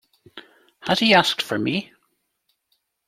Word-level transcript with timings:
Has 0.79 0.97
he 0.97 1.13
asked 1.13 1.43
for 1.43 1.59
me? 1.59 1.93